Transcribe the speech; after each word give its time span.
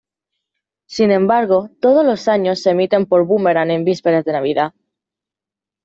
Sin 0.87 1.11
embargo, 1.11 1.69
todos 1.79 2.03
los 2.03 2.27
años 2.27 2.61
se 2.63 2.71
emiten 2.71 3.05
por 3.05 3.27
Boomerang 3.27 3.69
en 3.69 3.83
vísperas 3.85 4.25
de 4.25 4.31
navidad. 4.33 4.73